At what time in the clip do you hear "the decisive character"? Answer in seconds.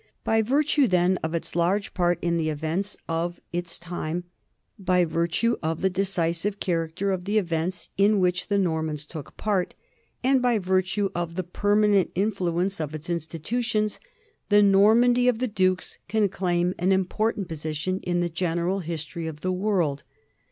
5.81-7.11